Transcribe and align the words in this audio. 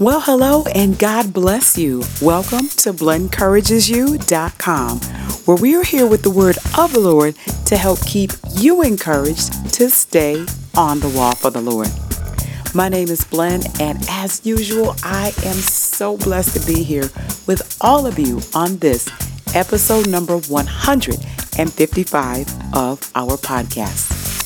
Well, 0.00 0.20
hello 0.20 0.62
and 0.76 0.96
God 0.96 1.32
bless 1.32 1.76
you. 1.76 2.04
Welcome 2.22 2.68
to 2.68 2.92
BlenencouragesYou.com, 2.92 5.00
where 5.44 5.56
we 5.56 5.74
are 5.74 5.82
here 5.82 6.06
with 6.06 6.22
the 6.22 6.30
word 6.30 6.56
of 6.78 6.92
the 6.92 7.00
Lord 7.00 7.34
to 7.66 7.76
help 7.76 8.00
keep 8.06 8.30
you 8.52 8.82
encouraged 8.82 9.74
to 9.74 9.90
stay 9.90 10.46
on 10.76 11.00
the 11.00 11.08
wall 11.08 11.34
for 11.34 11.50
the 11.50 11.60
Lord. 11.60 11.88
My 12.72 12.88
name 12.88 13.08
is 13.08 13.24
Blen, 13.24 13.62
and 13.80 13.98
as 14.08 14.46
usual, 14.46 14.94
I 15.02 15.32
am 15.44 15.56
so 15.56 16.16
blessed 16.16 16.60
to 16.60 16.66
be 16.72 16.84
here 16.84 17.10
with 17.48 17.76
all 17.80 18.06
of 18.06 18.20
you 18.20 18.40
on 18.54 18.78
this 18.78 19.08
episode 19.52 20.08
number 20.08 20.38
155 20.38 22.48
of 22.72 23.10
our 23.16 23.36
podcast. 23.36 24.37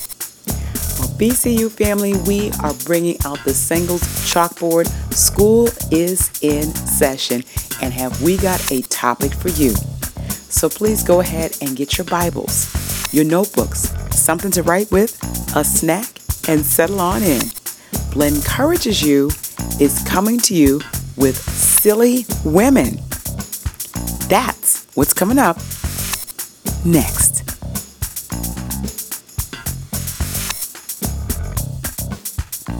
BCU 1.17 1.71
family, 1.71 2.13
we 2.27 2.51
are 2.63 2.73
bringing 2.85 3.17
out 3.25 3.43
the 3.45 3.53
singles 3.53 4.01
chalkboard. 4.31 4.87
School 5.13 5.67
is 5.91 6.31
in 6.41 6.73
session, 6.73 7.43
and 7.81 7.93
have 7.93 8.21
we 8.21 8.37
got 8.37 8.71
a 8.71 8.81
topic 8.83 9.33
for 9.33 9.49
you? 9.49 9.73
So 10.49 10.69
please 10.69 11.03
go 11.03 11.19
ahead 11.19 11.57
and 11.61 11.75
get 11.75 11.97
your 11.97 12.05
Bibles, 12.05 13.13
your 13.13 13.25
notebooks, 13.25 13.93
something 14.15 14.51
to 14.51 14.63
write 14.63 14.91
with, 14.91 15.17
a 15.55 15.63
snack, 15.63 16.19
and 16.47 16.65
settle 16.65 16.99
on 16.99 17.21
in. 17.21 17.41
Blen 18.11 18.35
Encourages 18.35 19.01
You 19.01 19.27
is 19.79 20.03
coming 20.07 20.39
to 20.41 20.55
you 20.55 20.81
with 21.15 21.37
Silly 21.37 22.25
Women. 22.43 22.99
That's 24.29 24.85
what's 24.95 25.13
coming 25.13 25.37
up 25.37 25.57
next. 26.85 27.22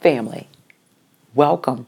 family. 0.00 0.48
Welcome. 1.34 1.86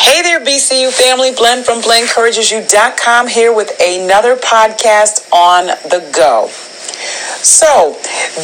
Hey 0.00 0.22
there, 0.22 0.40
BCU 0.40 0.90
family. 0.90 1.32
Blen 1.32 1.62
from 1.62 1.80
BlenencouragesYou.com 1.80 3.28
here 3.28 3.54
with 3.54 3.70
another 3.80 4.36
podcast 4.36 5.30
on 5.32 5.66
the 5.66 6.08
go. 6.14 6.48
So, 7.42 7.96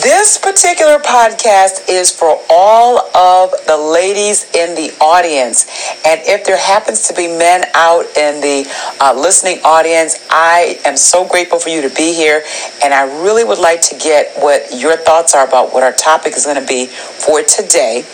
this 0.02 0.38
particular 0.38 0.98
podcast 0.98 1.88
is 1.88 2.10
for 2.10 2.40
all 2.48 2.98
of 3.16 3.52
the 3.66 3.76
ladies 3.76 4.44
in 4.54 4.74
the 4.74 4.94
audience. 5.00 5.66
And 6.06 6.20
if 6.24 6.44
there 6.44 6.58
happens 6.58 7.08
to 7.08 7.14
be 7.14 7.26
men 7.26 7.64
out 7.74 8.04
in 8.16 8.40
the 8.40 8.70
uh, 9.00 9.14
listening 9.14 9.58
audience, 9.64 10.24
I 10.30 10.78
am 10.84 10.96
so 10.96 11.26
grateful 11.26 11.58
for 11.58 11.68
you 11.68 11.82
to 11.82 11.94
be 11.94 12.14
here. 12.14 12.42
And 12.82 12.94
I 12.94 13.22
really 13.22 13.44
would 13.44 13.58
like 13.58 13.82
to 13.82 13.98
get 13.98 14.32
what 14.36 14.72
your 14.72 14.96
thoughts 14.96 15.34
are 15.34 15.46
about 15.46 15.72
what 15.72 15.82
our 15.82 15.92
topic 15.92 16.36
is 16.36 16.44
going 16.44 16.60
to 16.60 16.66
be 16.66 16.86
for 16.86 17.42
today. 17.42 18.04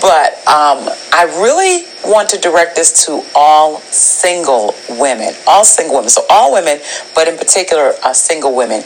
But 0.00 0.34
um, 0.46 0.88
I 1.12 1.24
really 1.40 1.86
want 2.04 2.28
to 2.30 2.38
direct 2.38 2.76
this 2.76 3.06
to 3.06 3.22
all 3.34 3.80
single 3.80 4.74
women, 4.88 5.34
all 5.46 5.64
single 5.64 5.96
women. 5.96 6.10
So, 6.10 6.22
all 6.28 6.52
women, 6.52 6.80
but 7.14 7.28
in 7.28 7.38
particular, 7.38 7.94
uh, 8.02 8.12
single 8.12 8.54
women. 8.54 8.82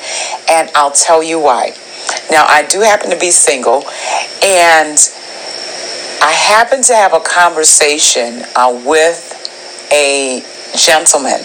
And 0.48 0.70
I'll 0.74 0.92
tell 0.92 1.22
you 1.22 1.40
why. 1.40 1.74
Now, 2.30 2.44
I 2.46 2.64
do 2.68 2.80
happen 2.80 3.10
to 3.10 3.18
be 3.18 3.30
single, 3.30 3.84
and 4.42 4.98
I 6.22 6.32
happen 6.32 6.82
to 6.82 6.94
have 6.94 7.12
a 7.12 7.20
conversation 7.20 8.42
uh, 8.54 8.80
with 8.86 9.36
a 9.92 10.42
gentleman. 10.76 11.40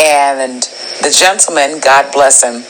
And 0.00 0.62
the 1.02 1.14
gentleman, 1.16 1.80
God 1.80 2.12
bless 2.12 2.42
him, 2.44 2.64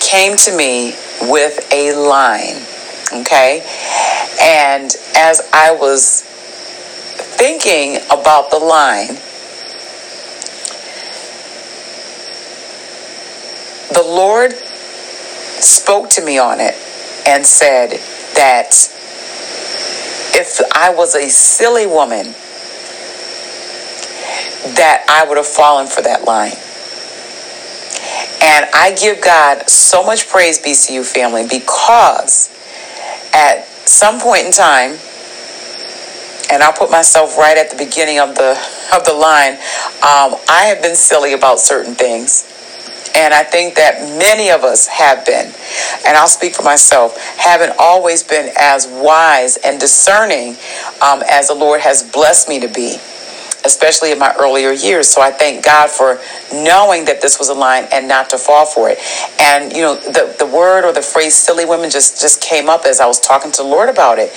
came 0.00 0.36
to 0.38 0.56
me 0.56 0.94
with 1.30 1.66
a 1.72 1.94
line 1.94 2.71
Okay? 3.12 3.62
And 4.40 4.94
as 5.16 5.40
I 5.52 5.72
was 5.72 6.22
thinking 6.22 7.96
about 8.10 8.50
the 8.50 8.58
line, 8.58 9.18
the 13.92 14.02
Lord 14.02 14.52
spoke 14.52 16.10
to 16.10 16.24
me 16.24 16.38
on 16.38 16.60
it 16.60 16.74
and 17.26 17.46
said 17.46 17.90
that 18.34 18.70
if 20.34 20.60
I 20.74 20.94
was 20.94 21.14
a 21.14 21.28
silly 21.28 21.86
woman, 21.86 22.34
that 24.74 25.04
I 25.08 25.28
would 25.28 25.36
have 25.36 25.46
fallen 25.46 25.86
for 25.86 26.02
that 26.02 26.24
line. 26.24 26.52
And 28.42 28.66
I 28.74 28.94
give 28.94 29.22
God 29.22 29.68
so 29.68 30.04
much 30.04 30.28
praise, 30.28 30.60
BCU 30.60 31.04
family, 31.04 31.46
because 31.48 32.51
at 33.32 33.66
some 33.88 34.20
point 34.20 34.46
in 34.46 34.52
time, 34.52 34.98
and 36.50 36.62
I'll 36.62 36.72
put 36.72 36.90
myself 36.90 37.38
right 37.38 37.56
at 37.56 37.70
the 37.70 37.76
beginning 37.76 38.18
of 38.18 38.34
the 38.34 38.58
of 38.94 39.04
the 39.04 39.14
line. 39.14 39.54
Um, 40.02 40.36
I 40.48 40.66
have 40.68 40.82
been 40.82 40.96
silly 40.96 41.32
about 41.32 41.60
certain 41.60 41.94
things, 41.94 42.44
and 43.14 43.32
I 43.32 43.42
think 43.42 43.74
that 43.76 44.00
many 44.18 44.50
of 44.50 44.62
us 44.62 44.86
have 44.88 45.24
been, 45.24 45.52
and 46.06 46.16
I'll 46.16 46.28
speak 46.28 46.54
for 46.54 46.62
myself, 46.62 47.16
haven't 47.38 47.74
always 47.78 48.22
been 48.22 48.52
as 48.58 48.86
wise 48.86 49.56
and 49.58 49.80
discerning 49.80 50.56
um, 51.00 51.22
as 51.28 51.48
the 51.48 51.54
Lord 51.54 51.80
has 51.80 52.02
blessed 52.02 52.48
me 52.48 52.60
to 52.60 52.68
be 52.68 52.98
especially 53.64 54.12
in 54.12 54.18
my 54.18 54.34
earlier 54.38 54.72
years. 54.72 55.08
So 55.08 55.20
I 55.20 55.30
thank 55.30 55.64
God 55.64 55.90
for 55.90 56.20
knowing 56.52 57.04
that 57.06 57.20
this 57.20 57.38
was 57.38 57.48
a 57.48 57.54
line 57.54 57.86
and 57.92 58.08
not 58.08 58.30
to 58.30 58.38
fall 58.38 58.66
for 58.66 58.88
it. 58.90 58.98
And 59.40 59.72
you 59.72 59.82
know, 59.82 59.96
the 59.96 60.34
the 60.38 60.46
word 60.46 60.84
or 60.84 60.92
the 60.92 61.02
phrase 61.02 61.34
"silly 61.34 61.64
women" 61.64 61.90
just 61.90 62.20
just 62.20 62.40
came 62.40 62.68
up 62.68 62.84
as 62.84 63.00
I 63.00 63.06
was 63.06 63.20
talking 63.20 63.50
to 63.52 63.62
the 63.62 63.68
Lord 63.68 63.88
about 63.88 64.18
it. 64.18 64.32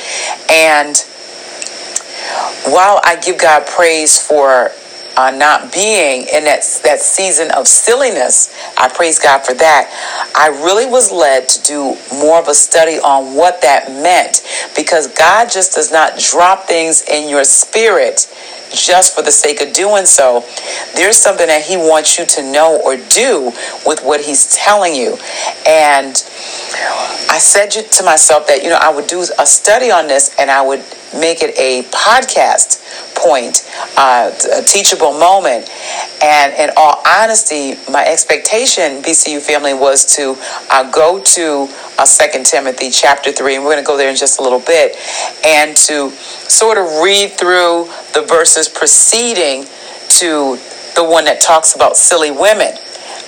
And 0.50 0.98
while 2.74 3.00
I 3.04 3.20
give 3.24 3.38
God 3.38 3.68
praise 3.68 4.20
for 4.20 4.72
uh, 5.18 5.32
not 5.32 5.72
being 5.74 6.22
in 6.34 6.44
that, 6.46 6.62
that 6.84 7.00
season 7.00 7.52
of 7.52 7.68
silliness. 7.68 8.54
I 8.78 8.90
praise 8.90 9.20
God 9.20 9.46
for 9.46 9.54
that. 9.54 9.90
I 10.36 10.48
really 10.48 10.86
was 10.86 11.12
led 11.12 11.50
to 11.50 11.64
do 11.64 11.98
more 12.14 12.40
of 12.40 12.48
a 12.48 12.54
study 12.54 13.00
on 13.00 13.36
what 13.36 13.62
that 13.62 13.90
meant 13.90 14.44
because 14.76 15.08
God 15.08 15.50
just 15.50 15.74
does 15.74 15.92
not 15.92 16.20
drop 16.20 16.66
things 16.66 17.04
in 17.10 17.30
your 17.30 17.44
spirit 17.44 18.28
just 18.74 19.16
for 19.16 19.22
the 19.22 19.32
sake 19.32 19.62
of 19.62 19.74
doing 19.74 20.06
so. 20.06 20.44
There's 20.96 21.18
something 21.18 21.48
that 21.48 21.64
He 21.64 21.78
wants 21.78 22.18
you 22.18 22.26
to 22.26 22.52
know 22.52 22.82
or 22.84 22.98
do 22.98 23.52
with 23.86 24.04
what 24.04 24.22
He's 24.22 24.56
telling 24.56 24.96
you. 24.96 25.18
And 25.68 26.16
I 27.30 27.40
said 27.40 27.72
to 27.72 28.04
myself 28.04 28.48
that, 28.48 28.64
you 28.64 28.70
know, 28.70 28.80
I 28.80 28.94
would 28.94 29.08
do 29.08 29.22
a 29.40 29.46
study 29.46 29.92
on 29.92 30.08
this 30.08 30.36
and 30.40 30.52
I 30.52 30.62
would 30.66 30.84
make 31.14 31.42
it 31.42 31.58
a 31.58 31.84
podcast 31.90 32.82
point, 33.26 33.68
uh, 33.98 34.32
a 34.56 34.62
teachable 34.62 35.18
moment. 35.18 35.70
And 36.22 36.54
in 36.54 36.70
all 36.78 37.02
honesty, 37.06 37.76
my 37.92 38.06
expectation, 38.06 39.02
BCU 39.02 39.42
family, 39.42 39.74
was 39.74 40.06
to 40.16 40.36
uh, 40.70 40.90
go 40.92 41.20
to 41.20 41.68
uh, 41.98 42.06
2 42.06 42.44
Timothy 42.44 42.90
chapter 42.92 43.32
3, 43.32 43.56
and 43.56 43.64
we're 43.64 43.72
going 43.72 43.84
to 43.84 43.88
go 43.88 43.98
there 43.98 44.10
in 44.10 44.16
just 44.16 44.40
a 44.40 44.44
little 44.44 44.60
bit, 44.60 44.96
and 45.44 45.76
to 45.76 46.12
sort 46.12 46.78
of 46.78 46.86
read 47.04 47.32
through 47.32 47.90
the 48.14 48.26
verses 48.28 48.70
preceding 48.70 49.66
to 50.08 50.58
the 50.96 51.04
one 51.04 51.26
that 51.26 51.42
talks 51.42 51.76
about 51.76 51.98
silly 51.98 52.32
women. 52.32 52.78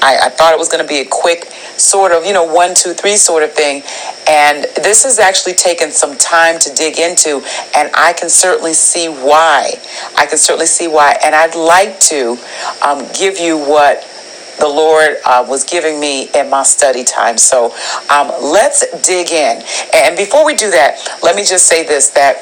I, 0.01 0.17
I 0.23 0.29
thought 0.29 0.53
it 0.53 0.59
was 0.59 0.69
going 0.69 0.83
to 0.83 0.87
be 0.87 0.99
a 0.99 1.05
quick 1.05 1.45
sort 1.77 2.11
of, 2.11 2.25
you 2.25 2.33
know, 2.33 2.43
one, 2.43 2.73
two, 2.73 2.93
three 2.93 3.17
sort 3.17 3.43
of 3.43 3.51
thing. 3.53 3.83
And 4.27 4.65
this 4.75 5.03
has 5.03 5.19
actually 5.19 5.53
taken 5.53 5.91
some 5.91 6.17
time 6.17 6.59
to 6.59 6.73
dig 6.73 6.99
into, 6.99 7.41
and 7.75 7.89
I 7.93 8.13
can 8.13 8.29
certainly 8.29 8.73
see 8.73 9.07
why. 9.07 9.73
I 10.17 10.25
can 10.25 10.37
certainly 10.37 10.65
see 10.65 10.87
why. 10.87 11.17
And 11.23 11.33
I'd 11.33 11.55
like 11.55 11.99
to 12.11 12.37
um, 12.83 13.05
give 13.17 13.39
you 13.39 13.57
what 13.57 14.03
the 14.59 14.67
Lord 14.67 15.17
uh, 15.25 15.45
was 15.47 15.63
giving 15.63 15.99
me 15.99 16.29
in 16.33 16.49
my 16.49 16.63
study 16.63 17.03
time. 17.03 17.37
So 17.37 17.73
um, 18.09 18.31
let's 18.41 18.85
dig 19.07 19.31
in. 19.31 19.63
And 19.93 20.17
before 20.17 20.45
we 20.45 20.55
do 20.55 20.71
that, 20.71 21.19
let 21.21 21.35
me 21.35 21.43
just 21.43 21.67
say 21.67 21.85
this 21.85 22.09
that 22.11 22.37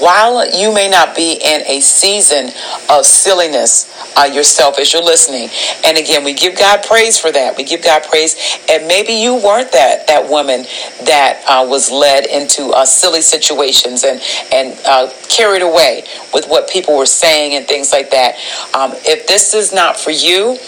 while 0.00 0.44
you 0.54 0.72
may 0.72 0.88
not 0.88 1.16
be 1.16 1.32
in 1.32 1.62
a 1.66 1.80
season 1.80 2.50
of 2.90 3.06
silliness 3.06 3.90
uh, 4.16 4.24
yourself 4.24 4.78
as 4.78 4.92
you're 4.92 5.02
listening, 5.02 5.48
and 5.84 5.96
again, 5.96 6.24
we 6.24 6.34
give 6.34 6.58
God 6.58 6.82
praise 6.84 7.18
for 7.18 7.32
that. 7.32 7.56
We 7.56 7.64
give 7.64 7.82
God 7.82 8.02
praise, 8.04 8.36
and 8.68 8.86
maybe 8.86 9.12
you 9.12 9.34
weren't 9.34 9.72
that 9.72 10.06
that 10.08 10.28
woman 10.28 10.64
that 11.04 11.42
uh, 11.48 11.66
was 11.66 11.90
led 11.90 12.26
into 12.26 12.70
uh, 12.70 12.84
silly 12.84 13.22
situations 13.22 14.04
and 14.04 14.20
and 14.52 14.78
uh, 14.84 15.10
carried 15.28 15.62
away 15.62 16.04
with 16.32 16.46
what 16.48 16.68
people 16.68 16.96
were 16.96 17.06
saying 17.06 17.54
and 17.54 17.66
things 17.66 17.92
like 17.92 18.10
that. 18.10 18.36
Um, 18.74 18.92
if 19.04 19.26
this 19.26 19.54
is 19.54 19.72
not 19.72 19.98
for 19.98 20.10
you, 20.10 20.58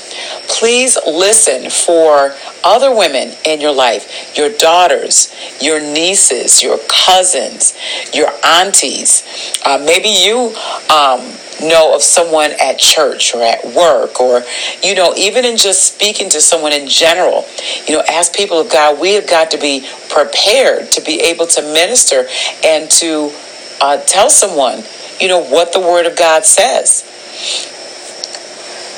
please 0.48 0.98
listen 1.06 1.70
for 1.70 2.34
other 2.64 2.94
women 2.94 3.32
in 3.44 3.60
your 3.60 3.72
life, 3.72 4.36
your 4.36 4.50
daughters, 4.50 5.34
your 5.60 5.80
nieces, 5.80 6.62
your 6.62 6.78
cousins, 6.88 7.74
your 8.12 8.28
aunties. 8.44 9.22
Uh, 9.64 9.78
maybe 9.84 10.08
you 10.08 10.54
um, 10.94 11.20
know 11.68 11.94
of 11.94 12.02
someone 12.02 12.50
at 12.60 12.78
church 12.78 13.34
or 13.34 13.42
at 13.42 13.64
work, 13.74 14.20
or, 14.20 14.42
you 14.82 14.94
know, 14.94 15.14
even 15.16 15.44
in 15.44 15.56
just 15.56 15.94
speaking 15.94 16.28
to 16.30 16.40
someone 16.40 16.72
in 16.72 16.88
general. 16.88 17.46
You 17.86 17.96
know, 17.96 18.04
as 18.08 18.30
people 18.30 18.60
of 18.60 18.70
God, 18.70 19.00
we 19.00 19.14
have 19.14 19.28
got 19.28 19.50
to 19.52 19.58
be 19.58 19.86
prepared 20.08 20.92
to 20.92 21.00
be 21.00 21.20
able 21.20 21.46
to 21.48 21.62
minister 21.62 22.26
and 22.64 22.90
to 22.92 23.32
uh, 23.80 23.98
tell 24.06 24.30
someone, 24.30 24.82
you 25.20 25.28
know, 25.28 25.43
what 25.43 25.72
the 25.72 25.81
Word 25.81 26.06
of 26.06 26.17
God 26.17 26.44
says 26.44 27.05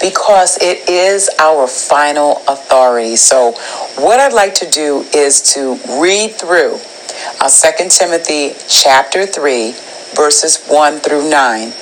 because 0.02 0.58
it 0.60 0.88
is 0.88 1.30
our 1.38 1.68
final 1.68 2.42
authority. 2.48 3.14
So, 3.14 3.52
what 3.96 4.18
I'd 4.18 4.32
like 4.32 4.54
to 4.56 4.68
do 4.68 5.06
is 5.14 5.40
to 5.54 5.78
read 6.00 6.32
through 6.32 6.78
uh, 7.40 7.48
2 7.48 7.88
Timothy 7.88 8.52
chapter 8.68 9.26
3, 9.26 9.72
verses 10.16 10.66
1 10.66 10.98
through 10.98 11.30
9, 11.30 11.72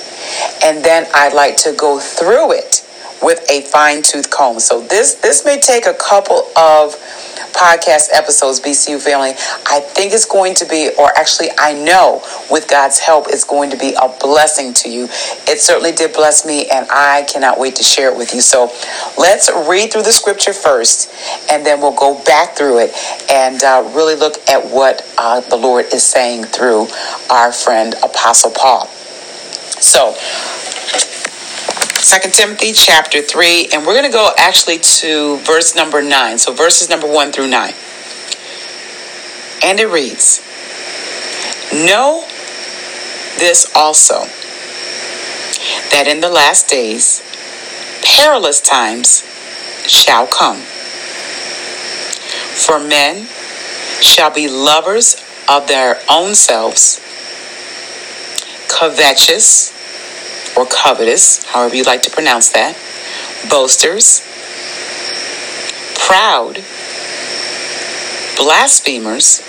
and 0.63 0.83
then 0.85 1.07
I'd 1.15 1.33
like 1.33 1.57
to 1.57 1.73
go 1.73 1.99
through 1.99 2.53
it 2.53 2.80
with 3.21 3.49
a 3.49 3.61
fine 3.61 4.01
tooth 4.01 4.29
comb. 4.29 4.59
So, 4.59 4.81
this, 4.81 5.15
this 5.15 5.45
may 5.45 5.59
take 5.59 5.85
a 5.85 5.93
couple 5.93 6.43
of 6.57 6.95
podcast 7.53 8.09
episodes, 8.13 8.59
BCU 8.59 8.99
family, 8.99 9.31
I 9.67 9.79
think 9.79 10.13
it's 10.13 10.25
going 10.25 10.55
to 10.55 10.65
be, 10.65 10.89
or 10.97 11.11
actually, 11.17 11.49
I 11.57 11.73
know 11.73 12.21
with 12.49 12.67
God's 12.69 12.99
help, 12.99 13.27
it's 13.29 13.43
going 13.43 13.69
to 13.71 13.77
be 13.77 13.93
a 14.01 14.09
blessing 14.19 14.73
to 14.75 14.89
you. 14.89 15.05
It 15.47 15.59
certainly 15.59 15.91
did 15.91 16.13
bless 16.13 16.45
me, 16.45 16.67
and 16.69 16.87
I 16.89 17.23
cannot 17.31 17.59
wait 17.59 17.75
to 17.77 17.83
share 17.83 18.11
it 18.11 18.17
with 18.17 18.33
you. 18.33 18.41
So 18.41 18.71
let's 19.17 19.49
read 19.69 19.91
through 19.91 20.03
the 20.03 20.11
scripture 20.11 20.53
first, 20.53 21.11
and 21.49 21.65
then 21.65 21.81
we'll 21.81 21.95
go 21.95 22.21
back 22.23 22.55
through 22.55 22.79
it 22.79 22.91
and 23.29 23.61
uh, 23.63 23.89
really 23.95 24.15
look 24.15 24.37
at 24.49 24.71
what 24.71 25.07
uh, 25.17 25.41
the 25.41 25.57
Lord 25.57 25.85
is 25.93 26.03
saying 26.03 26.45
through 26.45 26.87
our 27.29 27.51
friend 27.51 27.93
Apostle 28.03 28.51
Paul. 28.51 28.87
So, 29.81 30.15
2 32.11 32.29
Timothy 32.31 32.73
chapter 32.73 33.21
3, 33.21 33.69
and 33.71 33.87
we're 33.87 33.93
going 33.93 34.03
to 34.03 34.11
go 34.11 34.31
actually 34.37 34.77
to 34.79 35.37
verse 35.45 35.77
number 35.77 36.01
9. 36.01 36.37
So 36.39 36.51
verses 36.51 36.89
number 36.89 37.07
1 37.07 37.31
through 37.31 37.47
9. 37.47 37.73
And 39.63 39.79
it 39.79 39.87
reads 39.87 40.41
Know 41.71 42.25
this 43.39 43.71
also, 43.73 44.25
that 45.91 46.03
in 46.09 46.19
the 46.19 46.27
last 46.27 46.67
days 46.67 47.23
perilous 48.03 48.59
times 48.59 49.23
shall 49.87 50.27
come. 50.27 50.57
For 52.57 52.77
men 52.77 53.27
shall 54.01 54.31
be 54.31 54.49
lovers 54.49 55.15
of 55.47 55.69
their 55.69 56.01
own 56.09 56.35
selves, 56.35 56.99
covetous 58.67 59.71
or 60.55 60.65
covetous, 60.65 61.43
however 61.43 61.75
you 61.75 61.83
like 61.83 62.03
to 62.03 62.11
pronounce 62.11 62.49
that, 62.51 62.75
boasters, 63.49 64.21
proud, 65.95 66.63
blasphemers, 68.37 69.41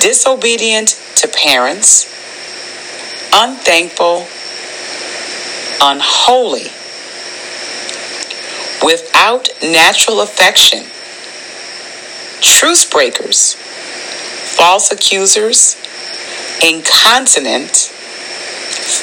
disobedient 0.00 1.00
to 1.16 1.28
parents, 1.28 2.06
unthankful, 3.32 4.26
unholy, 5.82 6.70
without 8.84 9.48
natural 9.62 10.20
affection, 10.20 10.84
truce 12.40 12.84
breakers, 12.88 13.54
false 13.54 14.92
accusers, 14.92 15.76
incontinent, 16.62 17.93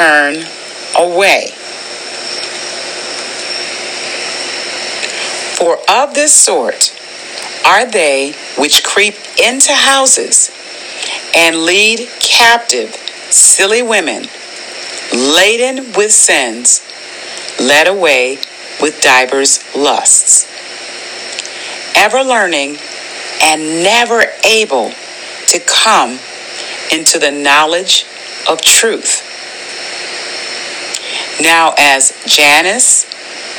turn 0.00 0.36
away. 0.96 1.48
For 5.58 5.76
of 5.90 6.14
this 6.14 6.32
sort 6.32 6.96
are 7.66 7.84
they 7.84 8.32
which 8.56 8.82
creep 8.82 9.14
into 9.38 9.74
houses 9.74 10.50
and 11.36 11.64
lead 11.64 12.08
captive 12.18 12.94
silly 13.28 13.82
women, 13.82 14.24
laden 15.12 15.92
with 15.92 16.12
sins, 16.12 16.80
led 17.60 17.86
away 17.86 18.38
with 18.80 19.02
divers 19.02 19.62
lusts, 19.76 20.48
ever 21.94 22.22
learning 22.22 22.78
and 23.42 23.84
never 23.84 24.24
able 24.44 24.92
to 25.48 25.60
come 25.60 26.18
into 26.90 27.18
the 27.18 27.30
knowledge 27.30 28.06
of 28.48 28.62
truth. 28.62 29.19
Now, 31.40 31.74
as 31.78 32.12
Jannes 32.26 33.06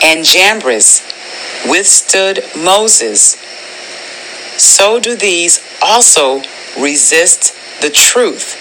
and 0.03 0.23
Jambres 0.23 1.01
withstood 1.67 2.43
Moses, 2.55 3.35
so 4.57 5.00
do 5.00 5.15
these 5.15 5.59
also 5.81 6.41
resist 6.79 7.53
the 7.81 7.89
truth. 7.89 8.55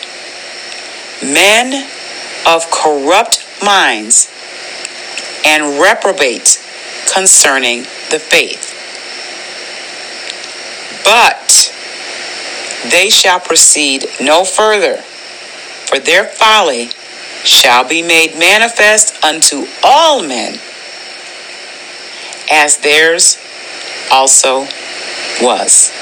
Men 1.22 1.86
of 2.46 2.70
corrupt 2.70 3.46
minds 3.62 4.30
and 5.44 5.80
reprobate 5.80 6.62
concerning 7.12 7.80
the 8.10 8.18
faith. 8.18 8.76
But 11.04 11.74
they 12.90 13.10
shall 13.10 13.40
proceed 13.40 14.06
no 14.20 14.44
further, 14.44 14.96
for 14.96 15.98
their 15.98 16.24
folly 16.24 16.90
shall 17.44 17.88
be 17.88 18.02
made 18.02 18.38
manifest 18.38 19.22
unto 19.24 19.66
all 19.82 20.22
men, 20.22 20.58
as 22.50 22.76
theirs 22.78 23.38
also 24.10 24.66
was. 25.40 25.92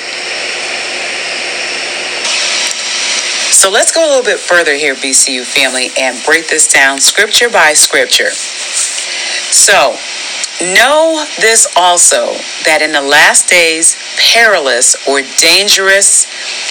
So 3.52 3.71
let's 3.71 3.92
go 3.92 4.07
a 4.07 4.09
little 4.09 4.25
bit 4.25 4.38
further 4.38 4.75
here, 4.75 4.95
BCU 4.95 5.42
family, 5.42 5.88
and 5.99 6.16
break 6.25 6.49
this 6.49 6.73
down 6.73 7.00
scripture 7.00 7.50
by 7.50 7.73
scripture. 7.73 8.30
So, 9.50 9.97
know 10.75 11.25
this 11.40 11.66
also 11.76 12.35
that 12.64 12.83
in 12.83 12.92
the 12.92 13.02
last 13.02 13.49
days, 13.49 13.97
perilous 14.33 14.97
or 15.09 15.23
dangerous, 15.38 16.26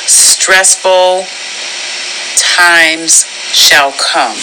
stressful, 0.07 1.25
times 2.37 3.25
shall 3.57 3.91
come. 3.97 4.37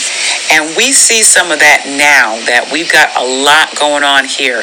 And 0.52 0.76
we 0.76 0.92
see 0.92 1.22
some 1.22 1.50
of 1.50 1.58
that 1.62 1.86
now 1.86 2.36
that 2.50 2.68
we've 2.70 2.90
got 2.90 3.14
a 3.16 3.24
lot 3.24 3.72
going 3.78 4.02
on 4.02 4.26
here. 4.26 4.62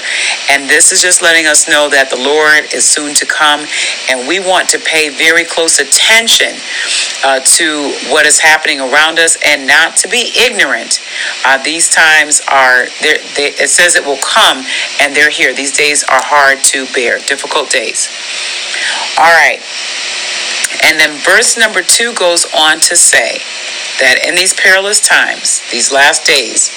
And 0.51 0.69
this 0.69 0.91
is 0.91 1.01
just 1.01 1.23
letting 1.23 1.47
us 1.47 1.67
know 1.67 1.89
that 1.89 2.11
the 2.11 2.19
Lord 2.19 2.69
is 2.75 2.85
soon 2.85 3.15
to 3.15 3.25
come. 3.25 3.65
And 4.11 4.27
we 4.27 4.39
want 4.39 4.69
to 4.75 4.79
pay 4.79 5.09
very 5.09 5.43
close 5.43 5.79
attention 5.79 6.59
uh, 7.23 7.39
to 7.57 7.95
what 8.11 8.27
is 8.27 8.39
happening 8.39 8.79
around 8.79 9.17
us 9.17 9.37
and 9.43 9.65
not 9.65 9.97
to 10.03 10.07
be 10.07 10.31
ignorant. 10.37 10.99
Uh, 11.45 11.57
these 11.63 11.89
times 11.89 12.41
are, 12.51 12.85
they, 13.01 13.55
it 13.57 13.69
says 13.69 13.95
it 13.95 14.05
will 14.05 14.21
come 14.21 14.63
and 15.01 15.15
they're 15.15 15.33
here. 15.33 15.53
These 15.53 15.73
days 15.73 16.03
are 16.03 16.21
hard 16.21 16.59
to 16.75 16.85
bear, 16.93 17.19
difficult 17.19 17.69
days. 17.71 18.11
All 19.17 19.33
right. 19.33 19.63
And 20.83 20.99
then 20.99 21.17
verse 21.19 21.57
number 21.57 21.81
two 21.81 22.13
goes 22.13 22.45
on 22.55 22.79
to 22.81 22.95
say 22.95 23.39
that 24.01 24.25
in 24.25 24.35
these 24.35 24.53
perilous 24.53 24.99
times, 24.99 25.61
these 25.71 25.93
last 25.93 26.25
days, 26.25 26.73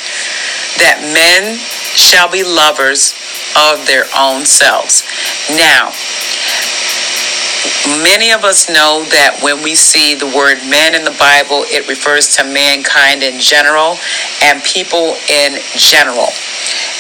that 0.77 1.01
men 1.01 1.57
shall 1.97 2.29
be 2.29 2.45
lovers 2.45 3.17
of 3.57 3.87
their 3.89 4.05
own 4.13 4.45
selves. 4.45 5.03
Now, 5.49 5.97
many 8.05 8.33
of 8.33 8.45
us 8.45 8.69
know 8.69 9.09
that 9.09 9.41
when 9.41 9.65
we 9.65 9.75
see 9.75 10.15
the 10.15 10.29
word 10.29 10.61
men 10.69 10.95
in 10.95 11.05
the 11.05 11.17
Bible, 11.17 11.65
it 11.73 11.89
refers 11.89 12.29
to 12.37 12.45
mankind 12.45 13.25
in 13.25 13.41
general 13.41 13.97
and 14.45 14.63
people 14.63 15.17
in 15.33 15.57
general. 15.81 16.29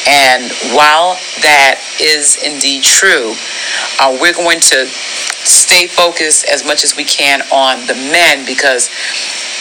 And 0.08 0.52
while 0.72 1.16
that 1.44 1.80
is 2.00 2.36
indeed 2.40 2.82
true, 2.82 3.36
uh, 4.00 4.16
we're 4.20 4.36
going 4.36 4.60
to 4.72 4.88
stay 5.44 5.86
focused 5.86 6.44
as 6.48 6.64
much 6.64 6.84
as 6.84 6.96
we 6.96 7.04
can 7.04 7.40
on 7.52 7.86
the 7.86 7.94
men 7.94 8.44
because 8.44 8.88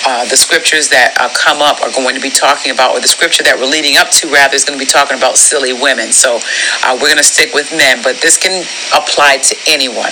uh, 0.06 0.26
the 0.30 0.38
scriptures 0.38 0.90
that 0.90 1.16
uh, 1.20 1.30
come 1.34 1.62
up 1.62 1.82
are 1.82 1.92
going 1.92 2.16
to 2.16 2.22
be 2.22 2.30
talking 2.30 2.72
about, 2.72 2.96
or 2.96 3.00
the 3.00 3.08
scripture 3.08 3.44
that 3.44 3.56
we're 3.58 3.70
leading 3.70 3.98
up 3.98 4.10
to, 4.20 4.28
rather, 4.30 4.56
is 4.56 4.64
going 4.64 4.78
to 4.78 4.84
be 4.84 4.90
talking 4.90 5.18
about 5.18 5.38
silly 5.38 5.74
women. 5.74 6.12
So 6.12 6.40
uh, 6.84 6.98
we're 7.00 7.08
going 7.10 7.24
to 7.24 7.28
stick 7.28 7.54
with 7.54 7.72
men, 7.72 8.02
but 8.04 8.20
this 8.20 8.38
can 8.38 8.64
apply 8.92 9.38
to 9.38 9.56
anyone. 9.68 10.12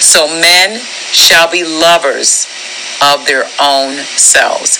So 0.00 0.28
men 0.28 0.80
shall 1.12 1.50
be 1.50 1.64
lovers 1.64 2.46
of 3.12 3.26
their 3.26 3.44
own 3.60 3.96
selves. 4.16 4.78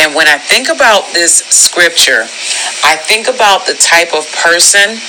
And 0.00 0.14
when 0.14 0.28
I 0.28 0.38
think 0.38 0.68
about 0.68 1.12
this 1.12 1.38
scripture, 1.50 2.24
I 2.84 2.96
think 2.96 3.28
about 3.28 3.66
the 3.66 3.74
type 3.74 4.14
of 4.14 4.24
person 4.32 5.00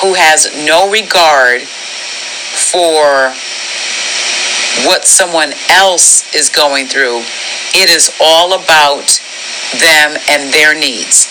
who 0.00 0.14
has 0.14 0.48
no 0.66 0.90
regard 0.90 1.62
for 1.62 3.34
what 4.86 5.04
someone 5.04 5.52
else 5.70 6.22
is 6.34 6.48
going 6.48 6.86
through. 6.86 7.22
It 7.74 7.90
is 7.90 8.12
all 8.20 8.54
about 8.54 9.20
them 9.80 10.16
and 10.30 10.52
their 10.52 10.74
needs. 10.74 11.28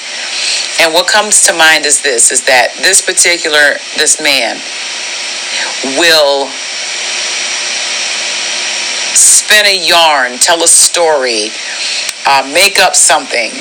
And 0.79 0.93
what 0.93 1.07
comes 1.07 1.41
to 1.43 1.53
mind 1.53 1.85
is 1.85 2.01
this 2.01 2.31
is 2.31 2.41
that 2.45 2.73
this 2.81 3.01
particular 3.01 3.79
this 3.97 4.21
man 4.21 4.57
will 5.97 6.47
spin 9.17 9.65
a 9.65 9.77
yarn, 9.77 10.37
tell 10.37 10.61
a 10.63 10.67
story, 10.67 11.49
uh, 12.27 12.47
make 12.53 12.77
up 12.79 12.95
something, 12.95 13.51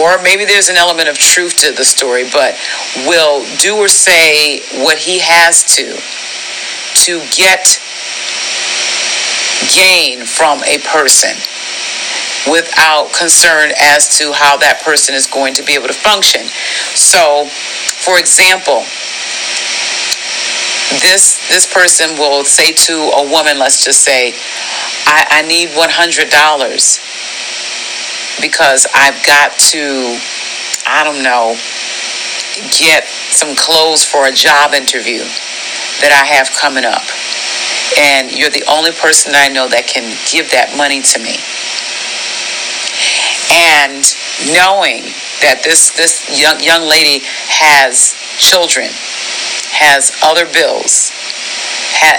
or 0.00 0.20
maybe 0.22 0.44
there's 0.44 0.68
an 0.68 0.76
element 0.76 1.08
of 1.08 1.16
truth 1.16 1.56
to 1.58 1.72
the 1.72 1.84
story, 1.84 2.24
but 2.32 2.58
will 3.06 3.44
do 3.58 3.76
or 3.76 3.88
say 3.88 4.60
what 4.84 4.98
he 4.98 5.20
has 5.20 5.64
to 5.76 5.96
to 6.94 7.20
get 7.34 7.81
gain 9.70 10.24
from 10.26 10.62
a 10.64 10.78
person 10.90 11.36
without 12.50 13.12
concern 13.14 13.70
as 13.78 14.18
to 14.18 14.32
how 14.32 14.56
that 14.58 14.82
person 14.82 15.14
is 15.14 15.26
going 15.26 15.54
to 15.54 15.62
be 15.62 15.74
able 15.74 15.86
to 15.86 15.94
function. 15.94 16.42
So, 16.98 17.46
for 18.02 18.18
example, 18.18 18.82
this 21.00 21.38
this 21.48 21.64
person 21.72 22.18
will 22.18 22.44
say 22.44 22.72
to 22.72 22.94
a 23.14 23.22
woman, 23.30 23.58
let's 23.58 23.84
just 23.84 24.02
say, 24.02 24.34
I, 25.06 25.40
I 25.40 25.42
need 25.42 25.70
one 25.76 25.90
hundred 25.90 26.28
dollars 26.28 26.98
because 28.40 28.86
I've 28.94 29.20
got 29.24 29.56
to, 29.72 30.18
I 30.86 31.04
don't 31.04 31.22
know, 31.22 31.54
get 32.76 33.06
some 33.06 33.54
clothes 33.54 34.04
for 34.04 34.26
a 34.26 34.32
job 34.32 34.74
interview 34.74 35.22
that 36.00 36.10
I 36.10 36.26
have 36.26 36.50
coming 36.52 36.84
up. 36.84 37.04
And 37.98 38.32
you're 38.32 38.50
the 38.50 38.64
only 38.70 38.92
person 38.92 39.32
I 39.34 39.48
know 39.48 39.68
that 39.68 39.86
can 39.86 40.08
give 40.30 40.50
that 40.50 40.72
money 40.76 41.02
to 41.02 41.18
me. 41.20 41.36
And 43.52 44.02
knowing 44.48 45.12
that 45.44 45.60
this, 45.60 45.92
this 45.92 46.24
young, 46.32 46.58
young 46.64 46.88
lady 46.88 47.20
has 47.52 48.16
children, 48.40 48.88
has 49.76 50.12
other 50.24 50.48
bills, 50.48 51.12